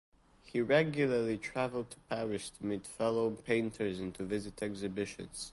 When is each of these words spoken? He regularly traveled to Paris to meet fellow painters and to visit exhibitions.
He 0.47 0.61
regularly 0.61 1.37
traveled 1.37 1.91
to 1.91 1.99
Paris 2.09 2.49
to 2.57 2.65
meet 2.65 2.87
fellow 2.87 3.29
painters 3.29 3.99
and 3.99 4.11
to 4.15 4.23
visit 4.23 4.63
exhibitions. 4.63 5.49